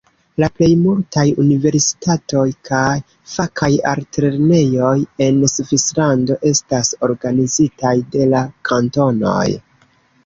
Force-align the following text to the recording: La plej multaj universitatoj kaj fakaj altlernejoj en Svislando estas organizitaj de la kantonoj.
La 0.43 0.47
plej 0.59 0.67
multaj 0.83 1.25
universitatoj 1.43 2.45
kaj 2.69 2.95
fakaj 3.33 3.69
altlernejoj 3.91 4.95
en 5.27 5.39
Svislando 5.53 6.39
estas 6.53 6.91
organizitaj 7.11 7.95
de 8.17 8.31
la 8.33 8.45
kantonoj. 8.73 9.49